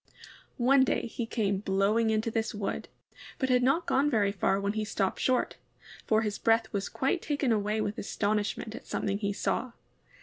[0.57, 2.87] One day he came blowing into this wood,
[3.37, 5.57] but had not gone very far when he stopped short,
[6.07, 9.73] for his breath was quite taken away with astonishment at something he saw.